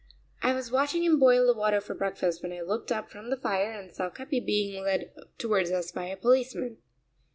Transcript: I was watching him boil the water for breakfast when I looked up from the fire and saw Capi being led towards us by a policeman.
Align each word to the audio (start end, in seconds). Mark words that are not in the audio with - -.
I 0.41 0.55
was 0.55 0.71
watching 0.71 1.03
him 1.03 1.19
boil 1.19 1.45
the 1.45 1.53
water 1.53 1.79
for 1.79 1.93
breakfast 1.93 2.41
when 2.41 2.51
I 2.51 2.61
looked 2.61 2.91
up 2.91 3.11
from 3.11 3.29
the 3.29 3.37
fire 3.37 3.69
and 3.71 3.93
saw 3.93 4.09
Capi 4.09 4.39
being 4.39 4.83
led 4.83 5.11
towards 5.37 5.69
us 5.69 5.91
by 5.91 6.05
a 6.05 6.17
policeman. 6.17 6.77